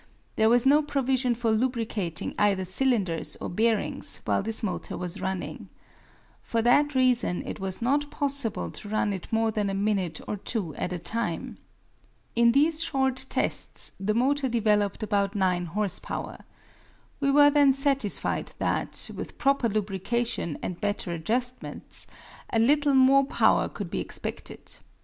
There 0.35 0.49
was 0.49 0.65
no 0.65 0.81
provision 0.81 1.35
for 1.35 1.51
lubricating 1.51 2.33
either 2.39 2.65
cylinders 2.65 3.35
or 3.39 3.49
bearings 3.51 4.19
while 4.25 4.41
this 4.41 4.63
motor 4.63 4.97
was 4.97 5.21
running. 5.21 5.69
For 6.41 6.59
that 6.63 6.95
reason 6.95 7.45
it 7.47 7.59
was 7.59 7.83
not 7.83 8.09
possible 8.09 8.71
to 8.71 8.89
run 8.89 9.13
it 9.13 9.31
more 9.31 9.51
than 9.51 9.69
a 9.69 9.75
minute 9.75 10.19
or 10.27 10.37
two 10.37 10.73
at 10.73 10.91
a 10.91 10.97
time. 10.97 11.59
In 12.35 12.51
these 12.51 12.81
short 12.81 13.27
tests 13.29 13.91
the 13.99 14.15
motor 14.15 14.49
developed 14.49 15.03
about 15.03 15.35
nine 15.35 15.67
horse 15.67 15.99
power. 15.99 16.39
We 17.19 17.29
were 17.29 17.51
then 17.51 17.71
satisfied 17.71 18.53
that, 18.57 19.11
with 19.13 19.37
proper 19.37 19.69
lubrication 19.69 20.57
and 20.63 20.81
better 20.81 21.13
adjustments, 21.13 22.07
a 22.51 22.57
little 22.57 22.95
more 22.95 23.25
power 23.25 23.69
could 23.69 23.91
be 23.91 23.99
expected. 23.99 24.77